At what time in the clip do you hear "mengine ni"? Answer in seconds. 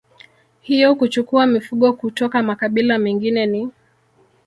2.97-3.71